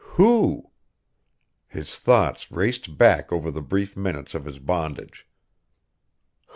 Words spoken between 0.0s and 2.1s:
Who? His